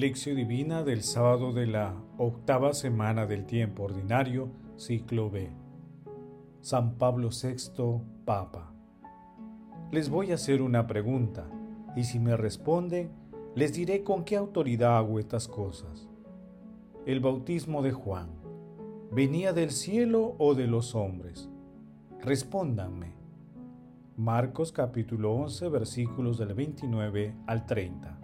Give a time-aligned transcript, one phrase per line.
[0.00, 5.52] Lección Divina del sábado de la octava semana del tiempo ordinario, ciclo B.
[6.62, 8.72] San Pablo VI, Papa.
[9.92, 11.48] Les voy a hacer una pregunta,
[11.94, 13.12] y si me responden,
[13.54, 16.08] les diré con qué autoridad hago estas cosas.
[17.06, 18.30] El bautismo de Juan,
[19.12, 21.48] ¿venía del cielo o de los hombres?
[22.20, 23.12] Respóndanme.
[24.16, 28.23] Marcos capítulo 11 versículos del 29 al 30.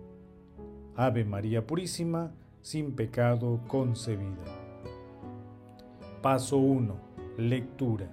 [0.95, 4.43] Ave María Purísima, sin pecado concebida.
[6.21, 6.93] Paso 1.
[7.37, 8.09] Lectura.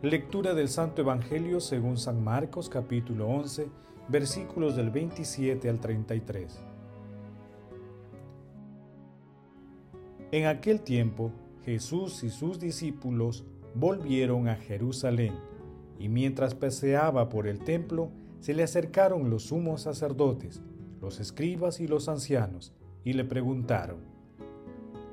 [0.00, 3.68] Lectura del Santo Evangelio según San Marcos capítulo 11,
[4.08, 6.58] versículos del 27 al 33.
[10.32, 11.30] En aquel tiempo,
[11.66, 15.34] Jesús y sus discípulos volvieron a Jerusalén,
[15.98, 20.62] y mientras paseaba por el templo, se le acercaron los sumos sacerdotes,
[21.00, 22.72] los escribas y los ancianos,
[23.04, 23.98] y le preguntaron,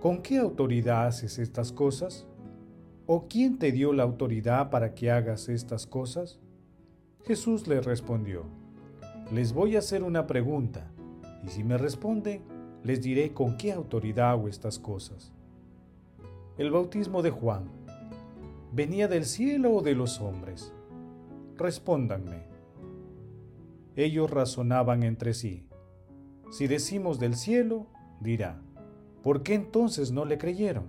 [0.02, 2.28] ¿con qué autoridad haces estas cosas?
[3.06, 6.40] ¿O quién te dio la autoridad para que hagas estas cosas?
[7.24, 8.44] Jesús le respondió,
[9.32, 10.92] les voy a hacer una pregunta,
[11.44, 12.42] y si me responden,
[12.84, 15.34] les diré con qué autoridad hago estas cosas.
[16.58, 17.70] El bautismo de Juan,
[18.72, 20.74] ¿venía del cielo o de los hombres?
[21.58, 22.44] Respóndanme.
[23.96, 25.68] Ellos razonaban entre sí.
[26.50, 27.88] Si decimos del cielo,
[28.20, 28.62] dirá,
[29.24, 30.86] ¿por qué entonces no le creyeron?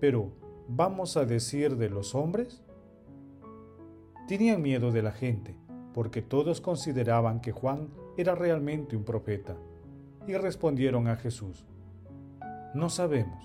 [0.00, 0.32] Pero,
[0.68, 2.62] ¿vamos a decir de los hombres?
[4.28, 5.54] Tenían miedo de la gente,
[5.92, 9.56] porque todos consideraban que Juan era realmente un profeta,
[10.26, 11.66] y respondieron a Jesús,
[12.74, 13.44] No sabemos.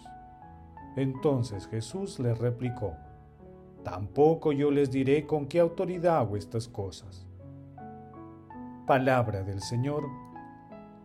[0.95, 2.95] Entonces Jesús les replicó,
[3.83, 7.25] Tampoco yo les diré con qué autoridad hago estas cosas.
[8.85, 10.03] Palabra del Señor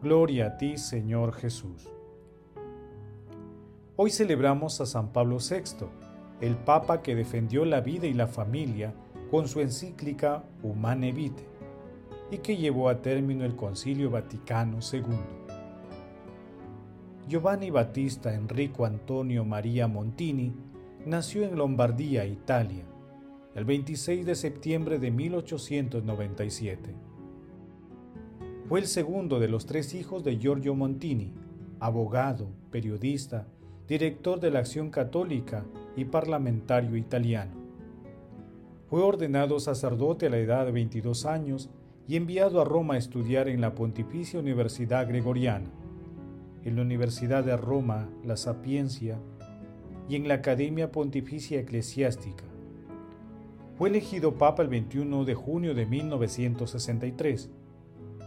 [0.05, 1.89] Gloria a ti, Señor Jesús.
[3.97, 5.87] Hoy celebramos a San Pablo VI,
[6.43, 8.93] el Papa que defendió la vida y la familia
[9.31, 11.47] con su encíclica Humane Vitae
[12.31, 15.05] y que llevó a término el Concilio Vaticano II.
[17.27, 20.53] Giovanni Battista Enrico Antonio María Montini
[21.07, 22.85] nació en Lombardía, Italia,
[23.55, 27.14] el 26 de septiembre de 1897
[28.69, 31.33] fue el segundo de los tres hijos de Giorgio Montini,
[31.81, 33.47] abogado, periodista,
[33.87, 35.65] director de la Acción Católica
[35.97, 37.53] y parlamentario italiano.
[38.89, 41.69] Fue ordenado sacerdote a la edad de 22 años
[42.09, 45.71] y enviado a Roma a estudiar en la Pontificia Universidad Gregoriana,
[46.65, 49.19] en la Universidad de Roma La Sapiencia
[50.09, 52.45] y en la Academia Pontificia Eclesiástica.
[53.77, 57.51] Fue elegido Papa el 21 de junio de 1963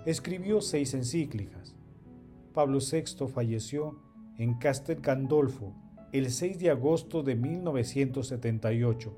[0.08, 1.76] escribió seis encíclicas.
[2.54, 4.00] Pablo VI falleció
[4.38, 5.76] en Castel Gandolfo
[6.14, 9.14] el 6 de agosto de 1978,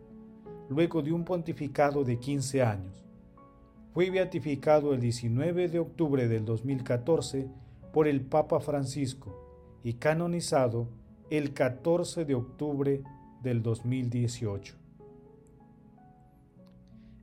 [0.67, 3.05] luego de un pontificado de 15 años.
[3.93, 7.47] Fue beatificado el 19 de octubre del 2014
[7.93, 10.89] por el Papa Francisco y canonizado
[11.29, 13.03] el 14 de octubre
[13.43, 14.75] del 2018.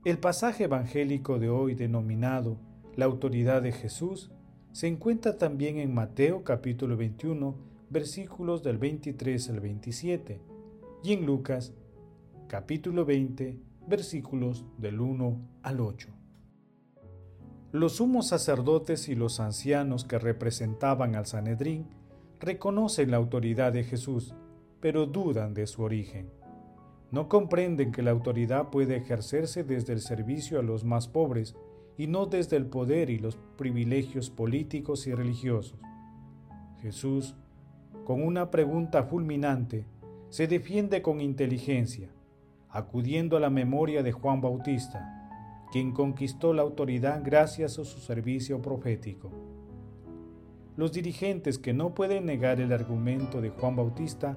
[0.04, 2.58] El pasaje evangélico de hoy denominado
[2.96, 4.30] la autoridad de Jesús
[4.72, 7.54] se encuentra también en Mateo capítulo 21
[7.90, 10.40] versículos del 23 al 27
[11.04, 11.74] y en Lucas
[12.48, 16.08] capítulo 20 versículos del 1 al 8.
[17.72, 21.86] Los sumos sacerdotes y los ancianos que representaban al Sanedrín
[22.40, 24.34] reconocen la autoridad de Jesús,
[24.80, 26.30] pero dudan de su origen.
[27.10, 31.54] No comprenden que la autoridad puede ejercerse desde el servicio a los más pobres
[31.98, 35.78] y no desde el poder y los privilegios políticos y religiosos.
[36.82, 37.34] Jesús,
[38.04, 39.86] con una pregunta fulminante,
[40.28, 42.10] se defiende con inteligencia,
[42.68, 48.60] acudiendo a la memoria de Juan Bautista, quien conquistó la autoridad gracias a su servicio
[48.60, 49.32] profético.
[50.76, 54.36] Los dirigentes que no pueden negar el argumento de Juan Bautista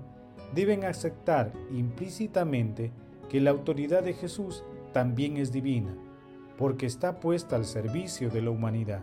[0.56, 2.92] deben aceptar implícitamente
[3.28, 4.64] que la autoridad de Jesús
[4.94, 5.94] también es divina
[6.60, 9.02] porque está puesta al servicio de la humanidad.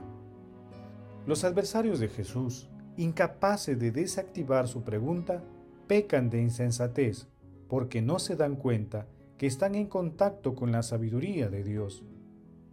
[1.27, 2.69] Los adversarios de Jesús,
[2.99, 5.43] incapaces de desactivar su pregunta,
[5.87, 7.29] pecan de insensatez
[7.67, 9.07] porque no se dan cuenta
[9.39, 12.05] que están en contacto con la sabiduría de Dios.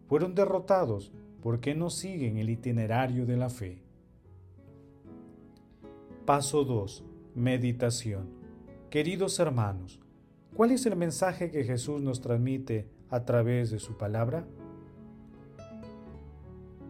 [0.09, 3.81] Fueron derrotados porque no siguen el itinerario de la fe.
[6.25, 7.05] Paso 2.
[7.35, 8.27] Meditación.
[8.89, 10.01] Queridos hermanos,
[10.53, 14.45] ¿cuál es el mensaje que Jesús nos transmite a través de su palabra?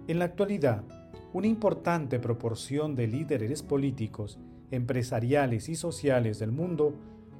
[0.05, 0.83] En la actualidad,
[1.31, 4.37] una importante proporción de líderes políticos,
[4.69, 6.93] empresariales y sociales del mundo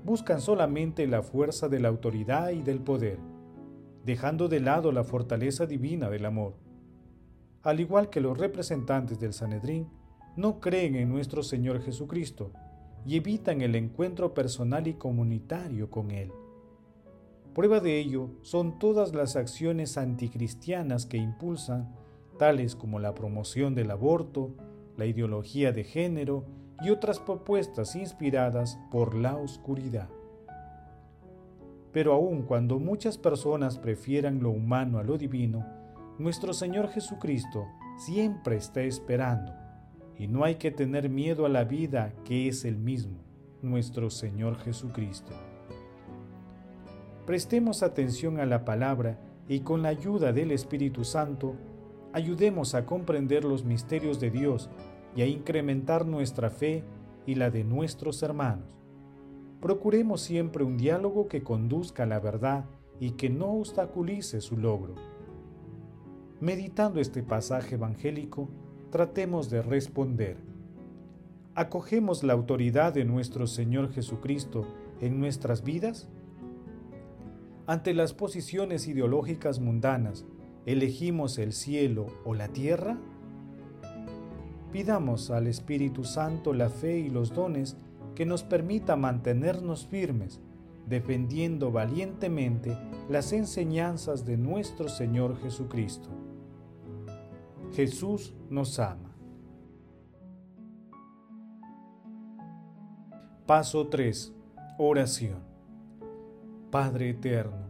[0.05, 3.19] buscan solamente la fuerza de la autoridad y del poder,
[4.05, 6.55] dejando de lado la fortaleza divina del amor.
[7.63, 9.89] Al igual que los representantes del Sanedrín,
[10.37, 12.53] no creen en nuestro Señor Jesucristo
[13.05, 16.31] y evitan el encuentro personal y comunitario con Él.
[17.53, 21.93] Prueba de ello son todas las acciones anticristianas que impulsan,
[22.37, 24.51] tales como la promoción del aborto,
[24.97, 26.45] la ideología de género
[26.81, 30.09] y otras propuestas inspiradas por la oscuridad.
[31.91, 35.65] Pero aun cuando muchas personas prefieran lo humano a lo divino,
[36.17, 39.53] nuestro Señor Jesucristo siempre está esperando,
[40.17, 43.19] y no hay que tener miedo a la vida que es el mismo,
[43.61, 45.33] nuestro Señor Jesucristo.
[47.25, 51.55] Prestemos atención a la palabra y con la ayuda del Espíritu Santo,
[52.13, 54.69] ayudemos a comprender los misterios de Dios
[55.15, 56.83] y a incrementar nuestra fe
[57.25, 58.79] y la de nuestros hermanos.
[59.59, 62.65] Procuremos siempre un diálogo que conduzca a la verdad
[62.99, 64.95] y que no obstaculice su logro.
[66.39, 68.49] Meditando este pasaje evangélico,
[68.91, 70.37] tratemos de responder.
[71.55, 74.67] ¿Acogemos la autoridad de nuestro Señor Jesucristo
[74.99, 76.09] en nuestras vidas?
[77.65, 80.25] Ante las posiciones ideológicas mundanas,
[80.65, 82.97] ¿elegimos el cielo o la tierra?
[84.71, 87.77] Pidamos al Espíritu Santo la fe y los dones
[88.15, 90.41] que nos permita mantenernos firmes,
[90.87, 92.77] defendiendo valientemente
[93.09, 96.09] las enseñanzas de nuestro Señor Jesucristo.
[97.73, 99.15] Jesús nos ama.
[103.45, 104.33] Paso 3.
[104.77, 105.39] Oración.
[106.71, 107.67] Padre eterno,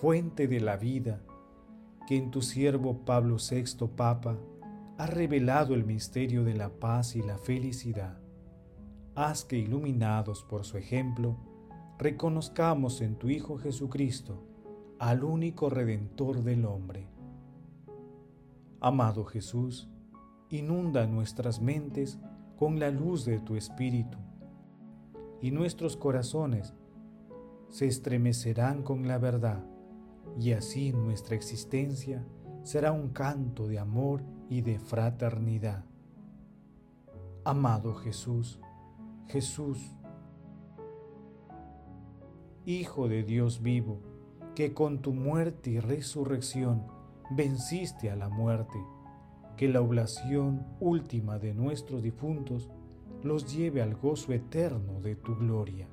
[0.00, 1.20] fuente de la vida,
[2.12, 4.36] que en tu siervo Pablo VI Papa
[4.98, 8.18] ha revelado el misterio de la paz y la felicidad.
[9.14, 11.38] Haz que, iluminados por su ejemplo,
[11.98, 14.44] reconozcamos en tu Hijo Jesucristo
[14.98, 17.08] al único Redentor del hombre.
[18.78, 19.88] Amado Jesús,
[20.50, 22.18] inunda nuestras mentes
[22.58, 24.18] con la luz de tu Espíritu,
[25.40, 26.74] y nuestros corazones
[27.70, 29.64] se estremecerán con la verdad,
[30.38, 32.24] y así nuestra existencia
[32.62, 35.84] será un canto de amor y de fraternidad.
[37.44, 38.60] Amado Jesús,
[39.26, 39.96] Jesús,
[42.64, 43.98] Hijo de Dios vivo,
[44.54, 46.86] que con tu muerte y resurrección
[47.30, 48.78] venciste a la muerte,
[49.56, 52.70] que la oblación última de nuestros difuntos
[53.24, 55.88] los lleve al gozo eterno de tu gloria.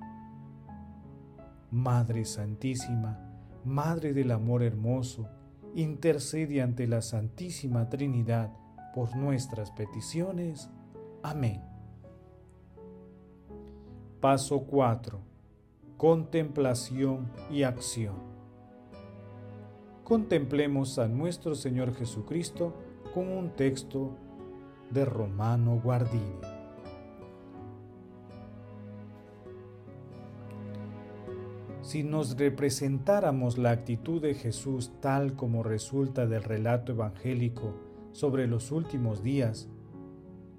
[1.71, 3.28] Madre Santísima,
[3.65, 5.27] Madre del Amor Hermoso,
[5.75, 8.51] intercede ante la Santísima Trinidad
[8.93, 10.69] por nuestras peticiones.
[11.21, 11.61] Amén.
[14.19, 15.19] Paso 4.
[15.97, 18.15] Contemplación y acción.
[20.03, 22.73] Contemplemos a nuestro Señor Jesucristo
[23.13, 24.15] con un texto
[24.89, 26.48] de Romano Guardini.
[31.89, 37.73] Si nos representáramos la actitud de Jesús tal como resulta del relato evangélico
[38.11, 39.67] sobre los últimos días,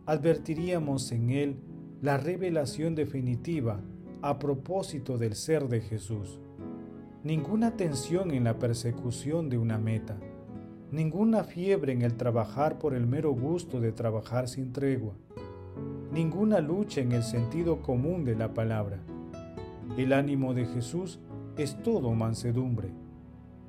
[0.06, 1.56] advertiríamos en él
[2.02, 3.80] la revelación definitiva
[4.22, 6.40] a propósito del ser de Jesús.
[7.22, 10.18] Ninguna tensión en la persecución de una meta,
[10.90, 15.14] ninguna fiebre en el trabajar por el mero gusto de trabajar sin tregua,
[16.12, 19.00] ninguna lucha en el sentido común de la palabra
[19.96, 21.18] el ánimo de Jesús
[21.56, 22.90] es todo mansedumbre.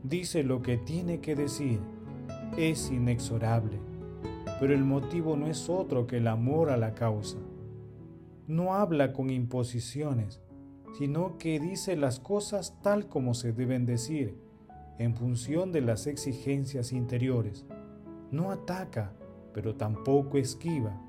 [0.04, 1.80] Dice lo que tiene que decir.
[2.58, 3.80] Es inexorable.
[4.60, 7.38] Pero el motivo no es otro que el amor a la causa.
[8.48, 10.42] No habla con imposiciones,
[10.98, 14.38] sino que dice las cosas tal como se deben decir,
[15.00, 17.66] en función de las exigencias interiores.
[18.30, 19.14] No ataca,
[19.54, 21.02] pero tampoco esquiva.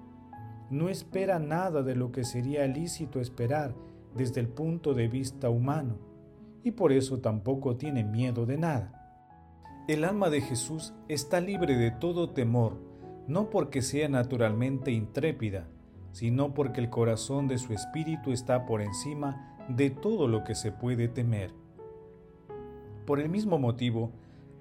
[0.71, 3.75] No espera nada de lo que sería lícito esperar
[4.14, 6.12] desde el punto de vista humano
[6.64, 8.99] y por eso tampoco tiene miedo de nada.
[9.88, 12.78] El alma de Jesús está libre de todo temor,
[13.26, 15.66] no porque sea naturalmente intrépida,
[16.12, 20.71] sino porque el corazón de su espíritu está por encima de todo lo que se
[20.71, 21.52] puede temer.
[23.07, 24.12] Por el mismo motivo,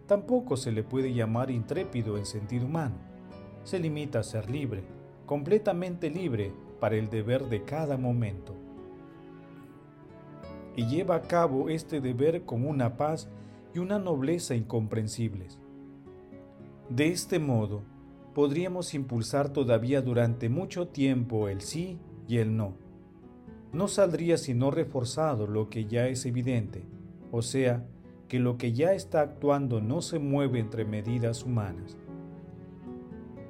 [0.07, 2.95] tampoco se le puede llamar intrépido en sentido humano.
[3.63, 4.83] Se limita a ser libre,
[5.27, 8.55] completamente libre para el deber de cada momento.
[10.75, 13.29] Y lleva a cabo este deber con una paz
[13.73, 15.59] y una nobleza incomprensibles.
[16.89, 17.83] De este modo,
[18.33, 22.73] podríamos impulsar todavía durante mucho tiempo el sí y el no.
[23.73, 26.83] No saldría sino reforzado lo que ya es evidente,
[27.31, 27.85] o sea,
[28.27, 31.97] que lo que ya está actuando no se mueve entre medidas humanas.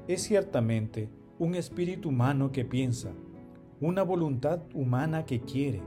[0.07, 1.09] Es ciertamente
[1.39, 3.11] un espíritu humano que piensa,
[3.79, 5.81] una voluntad humana que quiere,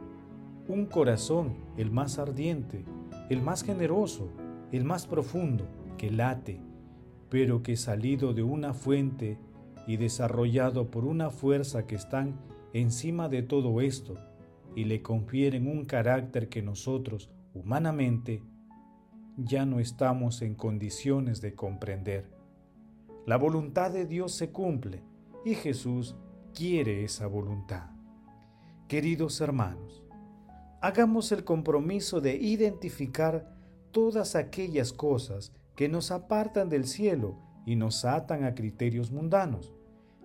[0.69, 2.85] un corazón el más ardiente,
[3.29, 4.31] el más generoso,
[4.73, 5.67] el más profundo,
[5.99, 6.61] que late,
[7.29, 9.39] pero que salido de una fuente
[9.87, 12.39] y desarrollado por una fuerza que están
[12.73, 14.15] encima de todo esto
[14.75, 18.43] y le confieren un carácter que nosotros, humanamente,
[19.37, 22.31] ya no estamos en condiciones de comprender.
[23.27, 25.03] La voluntad de Dios se cumple
[25.45, 26.17] y Jesús
[26.55, 27.91] quiere esa voluntad.
[28.89, 30.04] Queridos hermanos,
[30.85, 33.57] hagamos el compromiso de identificar
[33.91, 39.73] todas aquellas cosas que nos apartan del cielo y nos atan a criterios mundanos,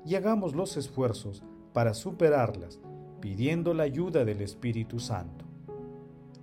[0.06, 2.82] y hagamos los esfuerzos para superarlas,
[3.22, 5.46] pidiendo la ayuda del Espíritu Santo.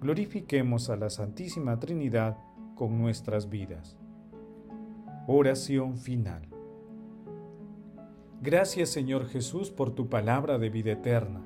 [0.00, 2.38] Glorifiquemos a la Santísima Trinidad
[2.74, 3.98] con nuestras vidas.
[5.26, 6.48] Oración final.
[8.40, 11.45] Gracias Señor Jesús por tu palabra de vida eterna.